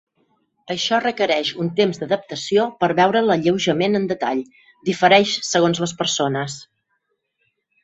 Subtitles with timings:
[0.75, 4.43] Això requereix un temps d'adaptació per veure l'alleujament en detall,
[4.91, 6.59] difereix segons les persones.